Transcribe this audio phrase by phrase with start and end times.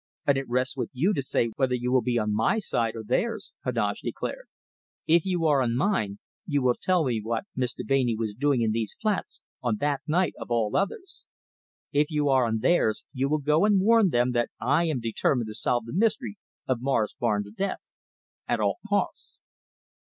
[0.25, 3.03] And it rests with you to say whether you will be on my side or
[3.03, 4.47] theirs," Heneage declared.
[5.05, 8.71] "If you are on mine, you will tell me what Miss Deveney was doing in
[8.71, 11.27] these flats on that night of all others.
[11.91, 15.49] If you are on theirs, you will go and warn them that I am determined
[15.49, 16.37] to solve the mystery
[16.67, 17.77] of Morris Barnes' death
[18.47, 19.37] at all costs."